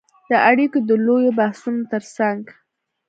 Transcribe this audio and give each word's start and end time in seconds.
د 0.29 0.31
اړیکو 0.49 0.77
د 0.87 0.89
لویو 1.05 1.31
بحثونو 1.39 1.81
ترڅنګ 1.91 2.41